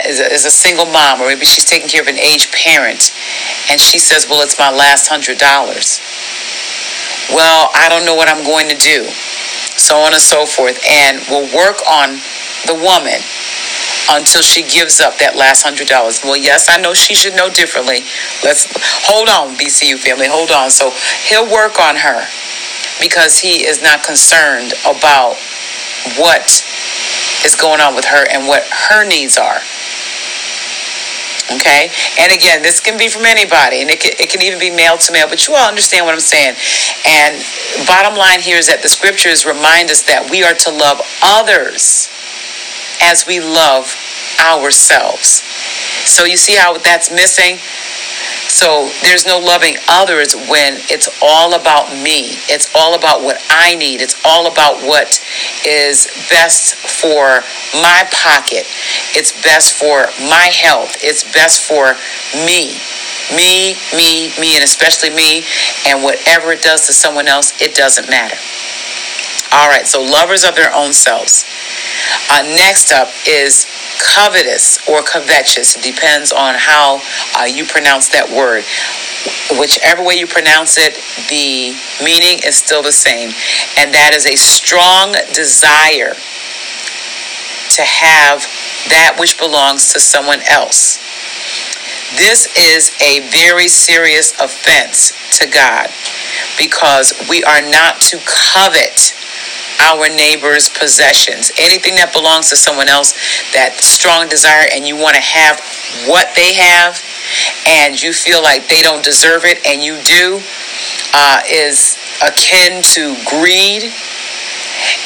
is, 0.05 0.20
a, 0.20 0.27
is 0.32 0.46
a 0.46 0.53
single 0.53 0.86
mom, 0.86 1.22
or 1.22 1.27
maybe 1.27 1.46
she's 1.46 1.65
taking 1.65 1.89
care 1.89 2.01
of 2.01 2.08
an 2.08 2.20
aged 2.20 2.53
parent, 2.53 3.12
and 3.72 3.82
she 3.82 3.98
says, 3.98 4.29
Well, 4.29 4.41
it's 4.41 4.60
my 4.60 4.70
last 4.70 5.08
hundred 5.10 5.38
dollars. 5.38 6.00
Well, 7.32 7.70
I 7.74 7.89
don't 7.89 8.05
know 8.05 8.15
what 8.15 8.29
I'm 8.29 8.43
going 8.46 8.70
to 8.70 8.77
do. 8.77 9.10
So 9.79 9.98
on 9.98 10.13
and 10.13 10.22
so 10.22 10.46
forth. 10.46 10.77
And 10.86 11.24
we'll 11.29 11.50
work 11.55 11.82
on 11.89 12.22
the 12.67 12.77
woman 12.77 13.20
until 14.10 14.41
she 14.41 14.63
gives 14.63 15.00
up 15.00 15.17
that 15.19 15.36
last 15.36 15.63
hundred 15.63 15.88
dollars. 15.88 16.22
Well, 16.24 16.38
yes, 16.38 16.67
I 16.69 16.81
know 16.81 16.93
she 16.93 17.15
should 17.15 17.36
know 17.36 17.50
differently. 17.50 18.03
Let's 18.43 18.67
hold 19.07 19.29
on, 19.29 19.55
BCU 19.55 19.98
family, 19.98 20.27
hold 20.27 20.51
on. 20.51 20.69
So 20.69 20.91
he'll 21.27 21.50
work 21.50 21.79
on 21.79 21.95
her 21.95 22.27
because 23.00 23.39
he 23.39 23.65
is 23.65 23.81
not 23.81 24.03
concerned 24.03 24.74
about 24.83 25.39
what 26.19 26.63
is 27.45 27.55
going 27.55 27.81
on 27.81 27.95
with 27.95 28.05
her 28.05 28.25
and 28.31 28.48
what 28.48 28.63
her 28.89 29.07
needs 29.07 29.38
are. 29.38 29.60
Okay? 31.51 31.91
And 32.19 32.31
again, 32.31 32.63
this 32.63 32.79
can 32.79 32.98
be 32.98 33.10
from 33.10 33.25
anybody, 33.25 33.81
and 33.81 33.89
it 33.89 34.00
can, 34.00 34.13
it 34.19 34.29
can 34.29 34.41
even 34.41 34.60
be 34.60 34.72
male 34.72 34.98
to 34.98 35.12
male, 35.12 35.27
but 35.27 35.45
you 35.48 35.53
all 35.55 35.67
understand 35.67 36.05
what 36.05 36.13
I'm 36.13 36.24
saying. 36.24 36.55
And 37.05 37.43
bottom 37.86 38.17
line 38.17 38.39
here 38.39 38.57
is 38.57 38.67
that 38.67 38.81
the 38.81 38.89
scriptures 38.89 39.45
remind 39.45 39.91
us 39.91 40.03
that 40.07 40.29
we 40.31 40.43
are 40.43 40.55
to 40.55 40.72
love 40.72 41.01
others 41.22 42.07
as 43.01 43.25
we 43.25 43.39
love 43.39 43.95
ourselves. 44.39 45.43
So 46.05 46.25
you 46.25 46.38
see 46.38 46.55
how 46.55 46.77
that's 46.77 47.12
missing? 47.12 47.59
So 48.47 48.91
there's 49.01 49.25
no 49.25 49.39
loving 49.39 49.77
others 49.89 50.35
when 50.35 50.77
it's 50.91 51.09
all 51.21 51.55
about 51.55 51.91
me. 51.91 52.38
It's 52.51 52.69
all 52.75 52.95
about 52.95 53.23
what 53.23 53.41
I 53.50 53.75
need. 53.75 54.01
It's 54.01 54.19
all 54.25 54.51
about 54.51 54.77
what 54.83 55.23
is 55.65 56.07
best 56.29 56.75
for 56.75 57.41
my 57.81 58.07
pocket. 58.12 58.67
It's 59.15 59.31
best 59.43 59.73
for 59.73 60.05
my 60.29 60.51
health. 60.53 60.95
It's 61.01 61.23
best 61.23 61.63
for 61.63 61.95
me. 62.45 62.77
Me, 63.31 63.73
me, 63.95 64.29
me, 64.39 64.55
and 64.55 64.63
especially 64.63 65.09
me. 65.09 65.43
And 65.88 66.03
whatever 66.03 66.51
it 66.51 66.62
does 66.62 66.85
to 66.88 66.93
someone 66.93 67.27
else, 67.27 67.59
it 67.62 67.73
doesn't 67.73 68.09
matter. 68.09 68.38
All 69.51 69.69
right, 69.69 69.85
so 69.85 70.01
lovers 70.01 70.43
of 70.43 70.55
their 70.55 70.73
own 70.73 70.93
selves. 70.93 71.45
Uh, 72.31 72.41
next 72.57 72.91
up 72.91 73.09
is 73.27 73.67
covetous 74.01 74.79
or 74.89 75.03
covetous. 75.03 75.75
It 75.75 75.83
depends 75.83 76.31
on 76.31 76.55
how 76.57 77.01
uh, 77.37 77.45
you 77.45 77.65
pronounce 77.65 78.09
that 78.09 78.29
word. 78.29 78.63
Whichever 79.59 80.03
way 80.03 80.15
you 80.15 80.27
pronounce 80.27 80.77
it, 80.77 80.95
the 81.29 81.77
meaning 82.03 82.41
is 82.45 82.55
still 82.55 82.81
the 82.81 82.91
same. 82.91 83.29
And 83.77 83.93
that 83.93 84.11
is 84.13 84.25
a 84.25 84.35
strong 84.35 85.13
desire 85.33 86.15
to 87.73 87.81
have 87.81 88.45
that 88.89 89.17
which 89.19 89.39
belongs 89.39 89.93
to 89.93 89.99
someone 89.99 90.41
else. 90.49 90.99
This 92.15 92.46
is 92.55 92.91
a 93.01 93.27
very 93.29 93.67
serious 93.67 94.34
offense 94.39 95.13
to 95.39 95.48
God 95.50 95.89
because 96.58 97.13
we 97.27 97.43
are 97.43 97.62
not 97.62 98.01
to 98.13 98.20
covet 98.25 99.15
our 99.82 100.08
neighbor's 100.10 100.70
possessions. 100.70 101.51
Anything 101.58 101.96
that 101.96 102.13
belongs 102.13 102.50
to 102.50 102.55
someone 102.55 102.88
else, 102.88 103.13
that 103.53 103.82
strong 103.82 104.29
desire, 104.29 104.70
and 104.72 104.86
you 104.86 104.96
want 104.96 105.15
to 105.15 105.25
have 105.25 105.58
what 106.05 106.29
they 106.36 106.53
have, 106.53 107.01
and 107.65 107.98
you 107.98 108.13
feel 108.13 108.43
like 108.43 108.70
they 108.70 108.82
don't 108.82 109.03
deserve 109.03 109.43
it, 109.46 109.65
and 109.65 109.82
you 109.82 109.98
do, 110.05 110.39
uh, 111.17 111.41
is 111.50 111.98
akin 112.22 112.86
to 112.93 113.17
greed. 113.25 113.89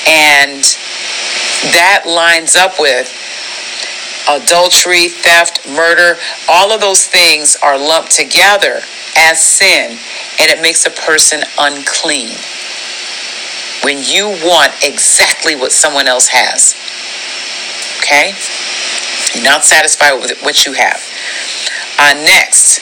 And 0.07 0.61
that 1.71 2.03
lines 2.05 2.55
up 2.55 2.79
with 2.79 3.07
adultery, 4.29 5.09
theft, 5.09 5.67
murder. 5.67 6.19
All 6.49 6.71
of 6.71 6.81
those 6.81 7.05
things 7.05 7.57
are 7.63 7.77
lumped 7.77 8.11
together 8.11 8.81
as 9.17 9.41
sin, 9.41 9.97
and 10.39 10.51
it 10.51 10.61
makes 10.61 10.85
a 10.85 10.91
person 10.91 11.41
unclean 11.57 12.35
when 13.83 14.03
you 14.03 14.27
want 14.43 14.73
exactly 14.83 15.55
what 15.55 15.71
someone 15.71 16.07
else 16.07 16.29
has. 16.29 16.75
Okay? 17.99 18.33
You're 19.35 19.43
not 19.43 19.63
satisfied 19.63 20.19
with 20.19 20.41
what 20.41 20.65
you 20.65 20.73
have. 20.73 21.01
Uh, 21.99 22.13
next, 22.25 22.81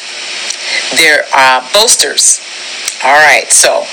They're 0.97 1.25
uh, 1.33 1.67
boasters. 1.73 2.41
All 3.03 3.13
right, 3.13 3.51
so 3.51 3.85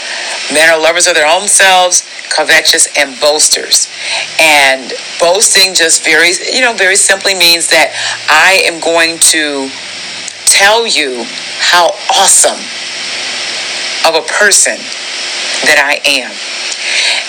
men 0.54 0.71
are 0.71 0.80
lovers 0.80 1.06
of 1.06 1.14
their 1.14 1.26
own 1.26 1.49
selves, 1.49 2.04
covetous, 2.35 2.89
and 2.97 3.19
boasters. 3.21 3.89
And 4.41 4.93
boasting 5.21 5.75
just 5.75 6.05
very, 6.05 6.33
you 6.53 6.61
know, 6.61 6.73
very 6.73 6.97
simply 6.97 7.35
means 7.35 7.69
that 7.69 7.93
I 8.29 8.65
am 8.65 8.81
going 8.81 9.19
to 9.37 9.69
tell 10.47 10.87
you 10.87 11.25
how 11.61 11.93
awesome 12.17 12.61
of 14.09 14.17
a 14.17 14.27
person 14.27 14.77
that 15.69 15.79
I 15.79 16.01
am. 16.09 16.33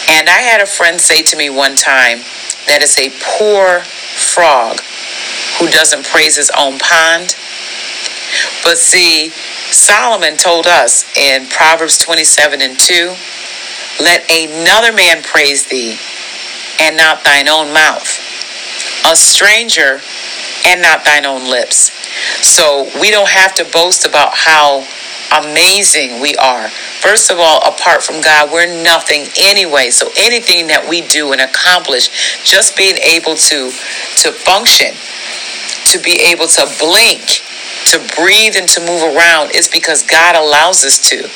And 0.10 0.30
I 0.30 0.42
had 0.42 0.62
a 0.62 0.66
friend 0.66 1.00
say 1.00 1.22
to 1.24 1.38
me 1.38 1.50
one 1.50 1.76
time 1.76 2.20
that 2.66 2.80
it's 2.82 2.98
a 2.98 3.12
poor 3.22 3.82
frog 3.82 4.80
who 5.60 5.68
doesn't 5.70 6.06
praise 6.06 6.36
his 6.36 6.52
own 6.58 6.80
pond. 6.80 7.36
But 8.64 8.78
see, 8.78 9.30
Solomon 9.70 10.38
told 10.38 10.66
us 10.66 11.06
in 11.16 11.48
Proverbs 11.48 11.98
27 11.98 12.62
and 12.62 12.80
2 12.80 13.16
let 14.00 14.30
another 14.30 14.94
man 14.94 15.24
praise 15.24 15.68
thee, 15.68 15.98
and 16.80 16.98
not 16.98 17.24
thine 17.24 17.48
own 17.48 17.74
mouth, 17.74 18.08
a 19.06 19.16
stranger, 19.16 20.02
and 20.66 20.82
not 20.82 21.06
thine 21.06 21.26
own 21.26 21.50
lips. 21.50 21.92
So 22.42 22.90
we 23.00 23.12
don't 23.12 23.30
have 23.30 23.54
to 23.56 23.66
boast 23.66 24.06
about 24.06 24.34
how 24.34 24.86
amazing 25.34 26.22
we 26.22 26.36
are. 26.36 26.70
First 26.70 27.32
of 27.32 27.40
all, 27.40 27.60
apart 27.68 28.04
from 28.04 28.22
God, 28.22 28.52
we're 28.52 28.84
nothing 28.84 29.26
anyway. 29.38 29.90
So 29.90 30.10
anything 30.18 30.68
that 30.68 30.88
we 30.88 31.02
do 31.02 31.32
and 31.32 31.42
accomplish, 31.42 32.44
just 32.44 32.78
being 32.78 32.98
able 32.98 33.36
to 33.36 33.72
to 34.24 34.32
function, 34.32 34.94
to 35.92 36.00
be 36.00 36.22
able 36.32 36.48
to 36.48 36.64
blink, 36.80 37.42
to 37.90 37.98
breathe 38.16 38.56
and 38.56 38.70
to 38.70 38.80
move 38.82 39.02
around 39.16 39.56
is 39.56 39.68
because 39.68 40.04
God 40.04 40.36
allows 40.36 40.86
us 40.86 41.02
to. 41.10 41.30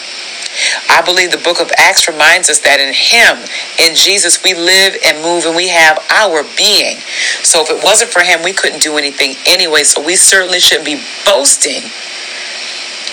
I 0.90 1.02
believe 1.06 1.32
the 1.32 1.38
book 1.38 1.62
of 1.62 1.72
Acts 1.78 2.08
reminds 2.08 2.50
us 2.50 2.60
that 2.62 2.80
in 2.80 2.94
Him, 2.94 3.46
in 3.78 3.96
Jesus, 3.96 4.44
we 4.44 4.54
live 4.54 4.98
and 5.06 5.22
move 5.22 5.46
and 5.46 5.56
we 5.56 5.70
have 5.70 6.00
our 6.10 6.44
being. 6.58 6.98
So 7.44 7.62
if 7.62 7.70
it 7.70 7.84
wasn't 7.84 8.12
for 8.12 8.22
Him, 8.22 8.44
we 8.44 8.54
couldn't 8.54 8.82
do 8.82 8.98
anything 8.98 9.36
anyway. 9.48 9.84
So 9.84 10.04
we 10.04 10.16
certainly 10.16 10.60
shouldn't 10.60 10.86
be 10.86 11.02
boasting 11.26 11.90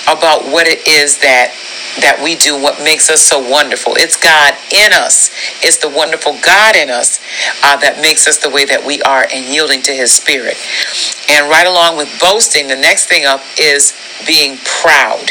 about 0.09 0.45
what 0.45 0.67
it 0.67 0.87
is 0.87 1.19
that 1.19 1.55
that 2.01 2.19
we 2.19 2.35
do 2.35 2.61
what 2.61 2.83
makes 2.83 3.09
us 3.09 3.23
so 3.23 3.39
wonderful. 3.39 3.95
It's 3.95 4.17
God 4.19 4.55
in 4.75 4.93
us. 4.93 5.31
It's 5.63 5.79
the 5.79 5.89
wonderful 5.89 6.37
God 6.43 6.75
in 6.75 6.91
us 6.91 7.21
uh, 7.63 7.77
that 7.79 8.03
makes 8.03 8.27
us 8.27 8.39
the 8.39 8.51
way 8.51 8.65
that 8.65 8.85
we 8.85 9.01
are 9.03 9.27
and 9.33 9.47
yielding 9.47 9.81
to 9.83 9.93
His 9.93 10.11
Spirit. 10.11 10.59
And 11.31 11.49
right 11.49 11.67
along 11.67 11.97
with 11.97 12.11
boasting, 12.19 12.67
the 12.67 12.77
next 12.77 13.07
thing 13.07 13.25
up 13.25 13.43
is 13.59 13.95
being 14.27 14.59
proud. 14.83 15.31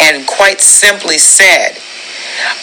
And 0.00 0.26
quite 0.26 0.60
simply 0.60 1.18
said, 1.18 1.78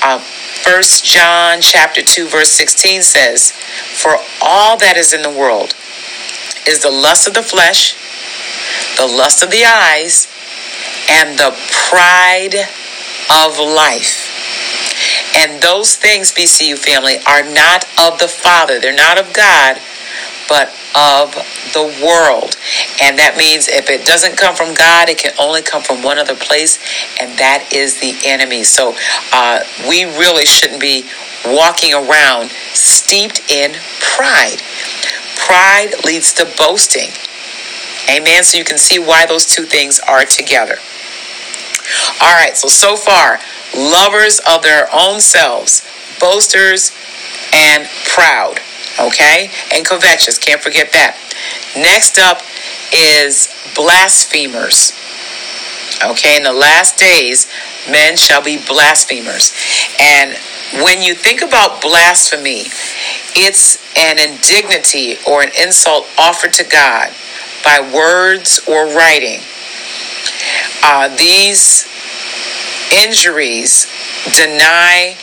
uh, 0.02 0.24
1 0.66 0.84
John 1.04 1.62
chapter 1.62 2.02
2 2.02 2.28
verse 2.28 2.52
16 2.52 3.04
says, 3.04 3.52
For 3.52 4.18
all 4.42 4.78
that 4.78 4.98
is 4.98 5.14
in 5.14 5.22
the 5.22 5.30
world 5.30 5.76
is 6.68 6.82
the 6.82 6.92
lust 6.92 7.28
of 7.28 7.34
the 7.34 7.44
flesh, 7.44 7.96
the 8.98 9.08
lust 9.08 9.44
of 9.44 9.52
the 9.52 9.64
eyes, 9.66 10.28
and 11.10 11.38
the 11.40 11.56
pride 11.72 12.68
of 13.32 13.60
life. 13.60 14.34
And 15.36 15.62
those 15.62 15.96
things, 15.96 16.34
BCU 16.34 16.78
family, 16.78 17.18
are 17.28 17.44
not 17.44 17.86
of 18.00 18.20
the 18.20 18.28
Father. 18.28 18.80
They're 18.80 18.96
not 18.96 19.20
of 19.20 19.34
God, 19.34 19.80
but 20.48 20.70
of 20.96 21.34
the 21.74 21.86
world. 22.04 22.58
And 23.02 23.18
that 23.20 23.36
means 23.38 23.68
if 23.68 23.90
it 23.90 24.06
doesn't 24.06 24.38
come 24.38 24.56
from 24.56 24.74
God, 24.74 25.10
it 25.10 25.18
can 25.18 25.34
only 25.40 25.62
come 25.62 25.82
from 25.82 26.02
one 26.02 26.18
other 26.18 26.36
place, 26.36 26.80
and 27.20 27.38
that 27.38 27.70
is 27.72 28.00
the 28.00 28.18
enemy. 28.26 28.64
So 28.64 28.96
uh, 29.32 29.62
we 29.88 30.06
really 30.06 30.46
shouldn't 30.46 30.82
be 30.82 31.10
walking 31.46 31.94
around 31.94 32.50
steeped 32.74 33.50
in 33.50 33.76
pride. 34.02 34.62
Pride 35.46 35.94
leads 36.06 36.34
to 36.34 36.46
boasting. 36.58 37.12
Amen. 38.10 38.44
So 38.44 38.58
you 38.58 38.64
can 38.64 38.78
see 38.78 39.00
why 39.00 39.26
those 39.26 39.46
two 39.46 39.64
things 39.64 40.00
are 40.00 40.26
together. 40.26 40.78
All 42.22 42.34
right, 42.34 42.58
so 42.58 42.68
so 42.68 42.98
far, 42.98 43.40
lovers 43.76 44.40
of 44.40 44.62
their 44.62 44.90
own 44.94 45.22
selves, 45.22 45.88
boasters, 46.20 46.92
and 47.54 47.88
proud 48.06 48.60
okay? 49.00 49.50
And 49.74 49.86
covetous, 49.86 50.38
can't 50.38 50.62
forget 50.62 50.92
that. 50.94 51.18
Next 51.76 52.18
up 52.18 52.42
is 52.94 53.50
blasphemers. 53.76 54.94
Okay, 56.06 56.38
in 56.38 56.44
the 56.44 56.54
last 56.54 57.00
days, 57.00 57.48
men 57.90 58.18
shall 58.18 58.44
be 58.44 58.58
blasphemers. 58.58 59.54
And 60.00 60.38
when 60.84 61.02
you 61.02 61.16
think 61.16 61.42
about 61.42 61.82
blasphemy, 61.82 62.66
it's 63.36 63.78
an 63.98 64.20
indignity 64.20 65.18
or 65.28 65.42
an 65.42 65.52
insult 65.60 66.08
offered 66.18 66.54
to 66.54 66.64
God 66.64 67.10
by 67.64 67.80
words 67.94 68.60
or 68.68 68.86
writing. 68.96 69.40
Uh, 70.84 71.10
these 71.16 71.88
injuries 72.94 73.88
deny 74.36 75.18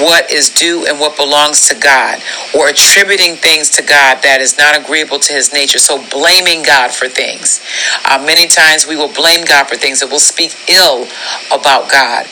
what 0.00 0.30
is 0.30 0.50
due 0.50 0.86
and 0.86 0.98
what 0.98 1.16
belongs 1.16 1.68
to 1.68 1.74
God, 1.74 2.20
or 2.54 2.68
attributing 2.68 3.36
things 3.36 3.70
to 3.70 3.82
God 3.82 4.22
that 4.22 4.40
is 4.40 4.56
not 4.56 4.76
agreeable 4.78 5.18
to 5.18 5.32
his 5.32 5.52
nature. 5.52 5.78
So, 5.78 6.02
blaming 6.08 6.62
God 6.62 6.90
for 6.90 7.08
things. 7.08 7.60
Uh, 8.04 8.22
many 8.24 8.46
times 8.46 8.86
we 8.86 8.96
will 8.96 9.12
blame 9.12 9.44
God 9.44 9.68
for 9.68 9.76
things, 9.76 10.02
and 10.02 10.10
we'll 10.10 10.20
speak 10.20 10.54
ill 10.68 11.06
about 11.52 11.90
God. 11.90 12.26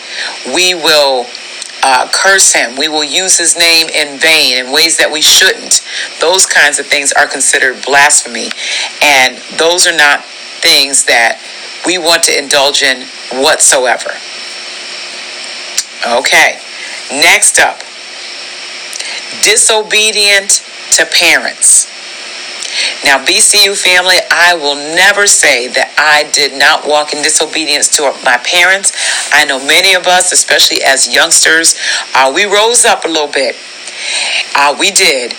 We 0.46 0.75
will. 0.75 1.27
Uh, 1.83 2.07
curse 2.12 2.53
him. 2.53 2.77
We 2.77 2.88
will 2.88 3.03
use 3.03 3.38
his 3.38 3.57
name 3.57 3.88
in 3.88 4.18
vain 4.18 4.59
in 4.59 4.70
ways 4.70 4.99
that 4.99 5.11
we 5.11 5.23
shouldn't. 5.23 5.81
Those 6.20 6.44
kinds 6.44 6.79
of 6.79 6.87
things 6.87 7.11
are 7.11 7.27
considered 7.27 7.83
blasphemy. 7.87 8.51
And 9.03 9.38
those 9.57 9.87
are 9.87 9.96
not 9.96 10.23
things 10.61 11.05
that 11.05 11.40
we 11.87 11.96
want 11.96 12.23
to 12.25 12.38
indulge 12.38 12.83
in 12.83 13.07
whatsoever. 13.33 14.11
Okay. 16.07 16.61
Next 17.11 17.59
up, 17.59 17.81
disobedient 19.42 20.62
to 20.92 21.07
parents. 21.07 21.87
Now, 23.05 23.18
BCU 23.25 23.75
family, 23.77 24.16
I 24.31 24.55
will 24.55 24.77
never 24.77 25.27
say 25.27 25.66
that 25.68 25.90
I 25.99 26.31
did 26.31 26.57
not 26.57 26.87
walk 26.87 27.12
in 27.12 27.23
disobedience 27.23 27.88
to 27.96 28.14
my 28.25 28.38
parents. 28.44 28.92
I 29.33 29.44
know 29.44 29.59
many 29.59 29.94
of 29.94 30.07
us, 30.07 30.33
especially 30.33 30.83
as 30.83 31.12
youngsters, 31.12 31.75
uh, 32.14 32.31
we 32.33 32.44
rose 32.44 32.85
up 32.85 33.05
a 33.05 33.09
little 33.09 33.33
bit. 33.33 33.57
Uh, 34.55 34.77
we 34.79 34.90
did. 34.90 35.35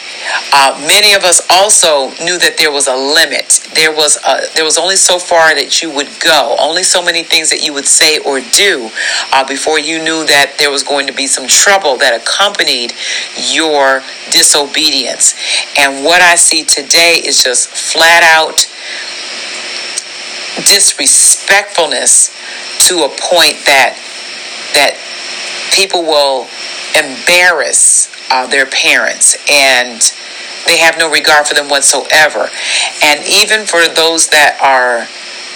Uh, 0.53 0.77
many 0.87 1.13
of 1.13 1.23
us 1.23 1.41
also 1.49 2.09
knew 2.23 2.37
that 2.37 2.55
there 2.57 2.71
was 2.71 2.87
a 2.87 2.95
limit. 2.95 3.67
There 3.73 3.93
was 3.93 4.17
a, 4.27 4.47
there 4.55 4.63
was 4.63 4.77
only 4.77 4.95
so 4.95 5.19
far 5.19 5.55
that 5.55 5.81
you 5.81 5.89
would 5.91 6.09
go, 6.19 6.55
only 6.59 6.83
so 6.83 7.01
many 7.01 7.23
things 7.23 7.49
that 7.49 7.63
you 7.63 7.73
would 7.73 7.87
say 7.87 8.19
or 8.19 8.39
do 8.39 8.89
uh, 9.33 9.47
before 9.47 9.79
you 9.79 9.97
knew 9.97 10.25
that 10.25 10.55
there 10.59 10.71
was 10.71 10.83
going 10.83 11.07
to 11.07 11.13
be 11.13 11.27
some 11.27 11.47
trouble 11.47 11.97
that 11.97 12.13
accompanied 12.13 12.93
your 13.51 14.03
disobedience. 14.31 15.35
And 15.77 16.03
what 16.03 16.21
I 16.21 16.35
see 16.35 16.63
today 16.63 17.21
is 17.23 17.43
just 17.43 17.69
flat 17.69 18.23
out 18.23 18.67
disrespectfulness 20.67 22.29
to 22.87 23.03
a 23.03 23.09
point 23.09 23.57
that 23.65 23.97
that 24.75 24.95
people 25.73 26.03
will 26.03 26.47
embarrass 26.95 28.09
uh, 28.29 28.47
their 28.47 28.65
parents 28.65 29.37
and 29.49 30.13
they 30.65 30.77
have 30.77 30.97
no 30.97 31.09
regard 31.09 31.47
for 31.47 31.53
them 31.53 31.69
whatsoever. 31.69 32.49
And 33.03 33.23
even 33.27 33.65
for 33.65 33.87
those 33.87 34.27
that 34.29 34.59
are 34.61 35.07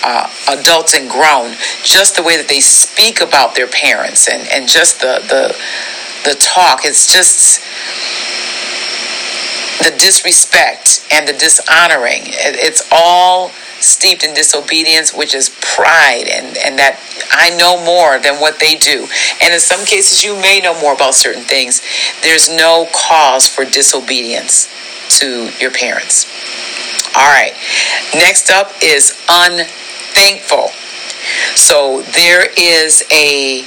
uh, 0.04 0.30
adults 0.60 0.94
and 0.94 1.10
grown, 1.10 1.56
just 1.84 2.16
the 2.16 2.24
way 2.24 2.38
that 2.38 2.48
they 2.48 2.62
speak 2.62 3.22
about 3.22 3.56
their 3.56 3.68
parents 3.68 4.28
and, 4.28 4.48
and 4.52 4.68
just 4.68 5.02
the, 5.02 5.22
the, 5.28 5.56
the 6.30 6.36
talk, 6.40 6.82
it's 6.84 7.12
just 7.12 7.62
the 9.84 9.92
disrespect 9.98 11.06
and 11.12 11.28
the 11.28 11.34
dishonoring. 11.34 12.22
It, 12.26 12.56
it's 12.58 12.88
all 12.92 13.50
steeped 13.80 14.24
in 14.24 14.34
disobedience, 14.34 15.14
which 15.14 15.36
is 15.36 15.50
pride, 15.62 16.28
and, 16.32 16.58
and 16.58 16.80
that 16.80 16.98
I 17.32 17.56
know 17.58 17.84
more 17.84 18.18
than 18.18 18.40
what 18.40 18.60
they 18.60 18.76
do. 18.76 19.08
And 19.42 19.54
in 19.54 19.60
some 19.60 19.86
cases, 19.86 20.24
you 20.24 20.36
may 20.36 20.60
know 20.60 20.80
more 20.80 20.94
about 20.94 21.14
certain 21.14 21.44
things. 21.44 21.82
There's 22.22 22.50
no 22.50 22.88
cause 22.94 23.48
for 23.48 23.66
disobedience 23.66 24.70
to 25.10 25.50
your 25.60 25.72
parents. 25.72 26.26
All 27.16 27.28
right. 27.28 27.54
Next 28.14 28.50
up 28.50 28.72
is 28.82 29.18
unthankful. 29.30 30.70
So 31.56 32.02
there 32.14 32.48
is 32.58 33.04
a 33.12 33.66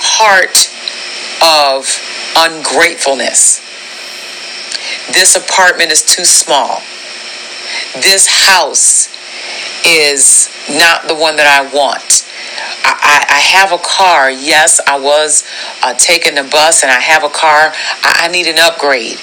heart 0.00 0.70
of 1.42 1.86
ungratefulness. 2.36 3.60
This 5.12 5.36
apartment 5.36 5.92
is 5.92 6.02
too 6.02 6.24
small 6.24 6.80
this 7.94 8.28
house 8.28 9.08
is 9.84 10.48
not 10.70 11.06
the 11.08 11.14
one 11.14 11.36
that 11.36 11.46
I 11.46 11.62
want. 11.74 12.24
I 12.84 13.40
have 13.40 13.72
a 13.72 13.78
car. 13.78 14.30
Yes, 14.30 14.80
I 14.86 14.98
was 14.98 15.44
uh, 15.82 15.94
taking 15.94 16.34
the 16.34 16.42
bus 16.42 16.82
and 16.82 16.90
I 16.90 17.00
have 17.00 17.24
a 17.24 17.28
car. 17.28 17.72
I, 18.02 18.26
I 18.26 18.28
need 18.28 18.46
an 18.46 18.58
upgrade. 18.58 19.18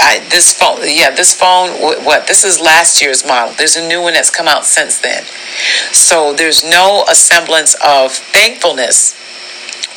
I, 0.00 0.26
this 0.30 0.52
phone, 0.52 0.78
yeah, 0.82 1.10
this 1.10 1.34
phone, 1.34 1.70
what, 1.80 2.26
This 2.26 2.44
is 2.44 2.60
last 2.60 3.02
year's 3.02 3.24
model. 3.24 3.54
There's 3.56 3.76
a 3.76 3.86
new 3.86 4.02
one 4.02 4.14
that's 4.14 4.30
come 4.30 4.48
out 4.48 4.64
since 4.64 4.98
then. 4.98 5.24
So 5.92 6.32
there's 6.32 6.64
no 6.64 7.04
semblance 7.12 7.74
of 7.84 8.12
thankfulness 8.12 9.14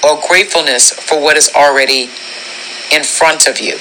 or 0.04 0.20
gratefulness 0.28 0.92
for 0.92 1.20
what 1.20 1.38
is 1.38 1.52
already 1.56 2.10
in 2.92 3.04
front 3.04 3.48
of 3.48 3.60
you. 3.60 3.78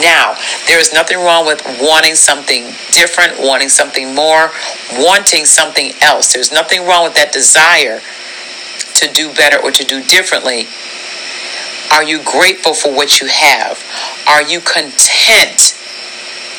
Now, 0.00 0.34
there 0.66 0.80
is 0.80 0.92
nothing 0.92 1.18
wrong 1.18 1.46
with 1.46 1.62
wanting 1.80 2.14
something 2.14 2.72
different, 2.92 3.34
wanting 3.38 3.68
something 3.68 4.14
more, 4.14 4.50
wanting 4.98 5.44
something 5.44 5.92
else. 6.00 6.32
There's 6.32 6.52
nothing 6.52 6.86
wrong 6.86 7.04
with 7.04 7.14
that 7.14 7.32
desire 7.32 8.00
to 8.94 9.12
do 9.12 9.32
better 9.34 9.58
or 9.58 9.70
to 9.70 9.84
do 9.84 10.02
differently. 10.04 10.66
Are 11.92 12.02
you 12.02 12.22
grateful 12.24 12.72
for 12.72 12.90
what 12.90 13.20
you 13.20 13.26
have? 13.28 13.78
Are 14.26 14.42
you 14.42 14.60
content 14.60 15.76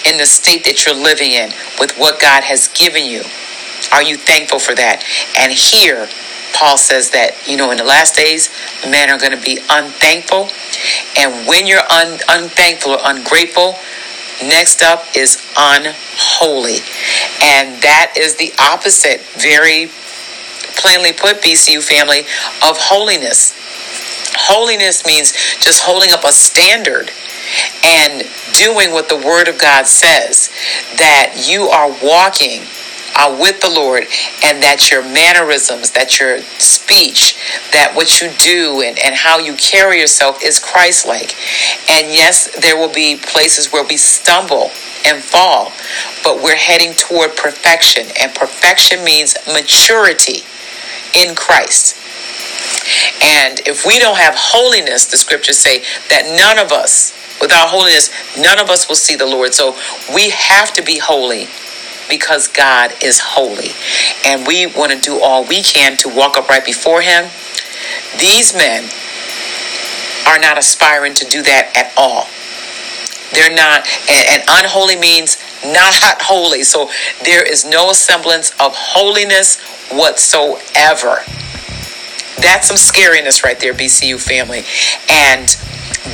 in 0.05 0.17
the 0.17 0.25
state 0.25 0.63
that 0.65 0.85
you're 0.85 0.95
living 0.95 1.31
in 1.31 1.49
with 1.79 1.97
what 1.97 2.21
God 2.21 2.43
has 2.43 2.67
given 2.69 3.05
you? 3.05 3.23
Are 3.91 4.03
you 4.03 4.15
thankful 4.15 4.59
for 4.59 4.75
that? 4.75 5.03
And 5.37 5.51
here, 5.51 6.07
Paul 6.53 6.77
says 6.77 7.09
that, 7.11 7.33
you 7.47 7.57
know, 7.57 7.71
in 7.71 7.77
the 7.77 7.83
last 7.83 8.15
days, 8.15 8.49
men 8.85 9.09
are 9.09 9.17
going 9.17 9.33
to 9.33 9.41
be 9.41 9.57
unthankful. 9.69 10.49
And 11.17 11.47
when 11.47 11.65
you're 11.65 11.81
un- 11.89 12.21
unthankful 12.29 12.93
or 12.93 12.99
ungrateful, 13.03 13.75
next 14.45 14.83
up 14.83 15.03
is 15.15 15.41
unholy. 15.57 16.85
And 17.41 17.81
that 17.81 18.13
is 18.17 18.35
the 18.35 18.53
opposite, 18.59 19.21
very 19.41 19.89
plainly 20.77 21.13
put, 21.13 21.41
BCU 21.41 21.81
family, 21.81 22.21
of 22.61 22.77
holiness. 22.77 23.57
Holiness 24.35 25.05
means 25.05 25.31
just 25.59 25.83
holding 25.83 26.11
up 26.11 26.23
a 26.23 26.31
standard 26.31 27.11
and 27.83 28.23
doing 28.53 28.91
what 28.91 29.09
the 29.09 29.17
Word 29.17 29.47
of 29.47 29.59
God 29.59 29.87
says, 29.87 30.49
that 30.97 31.45
you 31.47 31.63
are 31.63 31.89
walking 32.01 32.63
uh, 33.15 33.35
with 33.39 33.61
the 33.61 33.69
Lord 33.69 34.03
and 34.43 34.61
that 34.63 34.89
your 34.89 35.03
mannerisms, 35.03 35.91
that 35.91 36.19
your 36.19 36.41
speech, 36.57 37.35
that 37.71 37.93
what 37.95 38.21
you 38.21 38.31
do 38.37 38.81
and, 38.81 38.97
and 38.99 39.15
how 39.15 39.37
you 39.37 39.55
carry 39.55 39.99
yourself 39.99 40.43
is 40.43 40.59
Christ 40.59 41.07
like. 41.07 41.35
And 41.89 42.07
yes, 42.11 42.49
there 42.59 42.77
will 42.77 42.91
be 42.91 43.17
places 43.17 43.71
where 43.71 43.85
we 43.85 43.97
stumble 43.97 44.71
and 45.05 45.21
fall, 45.21 45.71
but 46.23 46.41
we're 46.41 46.55
heading 46.55 46.93
toward 46.93 47.35
perfection. 47.35 48.07
And 48.19 48.33
perfection 48.33 49.03
means 49.03 49.35
maturity 49.47 50.43
in 51.13 51.35
Christ. 51.35 51.97
And 53.21 53.59
if 53.67 53.85
we 53.85 53.99
don't 53.99 54.17
have 54.17 54.35
holiness, 54.35 55.05
the 55.05 55.17
scriptures 55.17 55.57
say 55.57 55.83
that 56.09 56.35
none 56.37 56.63
of 56.63 56.71
us, 56.71 57.13
without 57.41 57.69
holiness, 57.69 58.09
none 58.37 58.59
of 58.59 58.69
us 58.69 58.87
will 58.87 58.95
see 58.95 59.15
the 59.15 59.25
Lord. 59.25 59.53
So 59.53 59.75
we 60.13 60.29
have 60.31 60.73
to 60.73 60.83
be 60.83 60.99
holy 60.99 61.47
because 62.09 62.47
God 62.47 62.91
is 63.01 63.19
holy. 63.19 63.71
And 64.25 64.45
we 64.45 64.67
want 64.67 64.91
to 64.91 64.99
do 64.99 65.19
all 65.21 65.45
we 65.45 65.61
can 65.61 65.97
to 65.97 66.09
walk 66.09 66.37
up 66.37 66.49
right 66.49 66.65
before 66.65 67.01
Him. 67.01 67.29
These 68.19 68.53
men 68.53 68.89
are 70.27 70.39
not 70.39 70.57
aspiring 70.57 71.13
to 71.15 71.25
do 71.25 71.41
that 71.43 71.71
at 71.75 71.93
all. 71.97 72.27
They're 73.33 73.55
not, 73.55 73.87
and, 74.09 74.25
and 74.29 74.43
unholy 74.47 74.95
means 74.95 75.37
not 75.65 75.93
holy. 76.21 76.63
So 76.63 76.89
there 77.23 77.43
is 77.49 77.65
no 77.65 77.93
semblance 77.93 78.51
of 78.59 78.73
holiness 78.75 79.59
whatsoever. 79.89 81.23
That's 82.37 82.67
some 82.67 82.77
scariness 82.77 83.43
right 83.43 83.59
there, 83.59 83.73
BCU 83.73 84.19
family. 84.19 84.63
And 85.09 85.55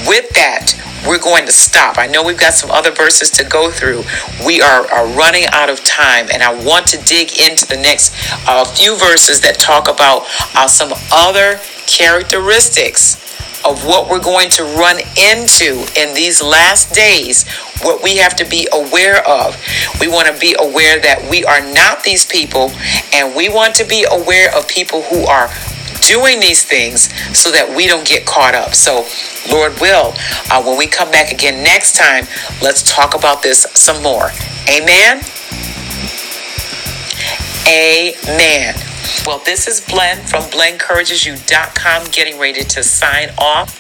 with 0.08 0.30
that, 0.36 0.74
we're 1.08 1.20
going 1.20 1.46
to 1.46 1.52
stop. 1.52 1.98
I 1.98 2.08
know 2.08 2.24
we've 2.24 2.40
got 2.40 2.54
some 2.54 2.70
other 2.70 2.92
verses 2.92 3.32
to 3.32 3.44
go 3.44 3.72
through. 3.72 4.04
We 4.46 4.62
are, 4.62 4.90
are 4.92 5.08
running 5.08 5.46
out 5.52 5.70
of 5.70 5.84
time, 5.84 6.28
and 6.32 6.44
I 6.44 6.54
want 6.64 6.88
to 6.88 6.98
dig 7.04 7.40
into 7.40 7.66
the 7.66 7.78
next 7.78 8.14
uh, 8.48 8.66
few 8.66 8.98
verses 8.98 9.42
that 9.42 9.60
talk 9.60 9.90
about 9.90 10.28
uh, 10.56 10.68
some 10.68 10.94
other 11.12 11.60
characteristics 11.88 13.18
of 13.66 13.86
what 13.86 14.10
we're 14.10 14.24
going 14.24 14.50
to 14.50 14.64
run 14.64 14.98
into 15.18 15.86
in 15.98 16.14
these 16.14 16.42
last 16.42 16.94
days, 16.94 17.48
what 17.82 18.02
we 18.04 18.18
have 18.18 18.36
to 18.36 18.46
be 18.46 18.68
aware 18.72 19.28
of. 19.28 19.58
We 20.00 20.08
want 20.08 20.34
to 20.34 20.40
be 20.40 20.56
aware 20.60 21.00
that 21.00 21.28
we 21.30 21.44
are 21.46 21.62
not 21.74 22.04
these 22.04 22.26
people, 22.26 22.72
and 23.14 23.36
we 23.36 23.50
want 23.50 23.76
to 23.76 23.86
be 23.86 24.06
aware 24.10 24.56
of 24.56 24.68
people 24.68 25.02
who 25.04 25.26
are 25.26 25.50
doing 26.02 26.40
these 26.40 26.64
things 26.64 27.14
so 27.38 27.52
that 27.52 27.74
we 27.76 27.88
don't 27.88 28.08
get 28.08 28.26
caught 28.26 28.56
up. 28.56 28.76
So, 28.76 29.08
Lord 29.52 29.80
will, 29.80 30.14
uh, 30.52 30.64
when 30.64 30.78
we 30.78 30.88
come 30.88 31.12
back 31.12 31.32
again 31.32 31.64
next 31.64 31.96
time, 31.96 32.26
let's 32.62 32.84
talk 32.84 33.16
about 33.16 33.44
this 33.44 33.66
some 33.74 34.02
more. 34.04 34.32
Amen. 34.70 35.22
Amen. 37.68 38.76
Well, 39.26 39.40
this 39.46 39.68
is 39.68 39.82
Blen 39.82 40.26
from 40.26 40.44
BlenencouragesYou.com 40.44 42.12
getting 42.12 42.40
ready 42.40 42.64
to 42.64 42.84
sign 42.84 43.30
off. 43.38 43.76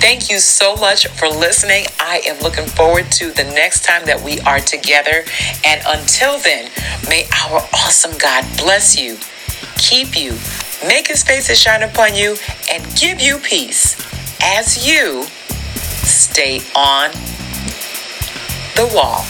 Thank 0.00 0.30
you 0.30 0.38
so 0.38 0.76
much 0.76 1.06
for 1.06 1.28
listening. 1.28 1.86
I 1.98 2.22
am 2.26 2.40
looking 2.40 2.66
forward 2.66 3.10
to 3.12 3.30
the 3.30 3.44
next 3.44 3.84
time 3.84 4.04
that 4.06 4.22
we 4.22 4.40
are 4.40 4.60
together. 4.60 5.24
And 5.64 5.80
until 5.86 6.38
then, 6.40 6.70
may 7.08 7.26
our 7.44 7.60
awesome 7.72 8.18
God 8.18 8.44
bless 8.58 8.98
you, 8.98 9.18
keep 9.76 10.16
you, 10.16 10.32
make 10.86 11.08
his 11.08 11.22
face 11.22 11.46
to 11.48 11.54
shine 11.54 11.82
upon 11.82 12.14
you, 12.14 12.36
and 12.70 12.84
give 12.96 13.20
you 13.20 13.38
peace 13.38 13.96
as 14.42 14.86
you 14.86 15.24
stay 16.04 16.60
on 16.74 17.10
the 18.76 18.90
wall. 18.94 19.24